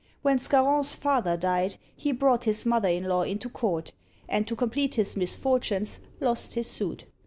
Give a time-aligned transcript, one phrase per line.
[0.23, 3.93] When Scarron's father died, he brought his mother in law into court;
[4.27, 7.05] and, to complete his misfortunes, lost his suit.